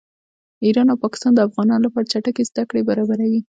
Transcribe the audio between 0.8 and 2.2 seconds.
او پاکستان د افغانانو لپاره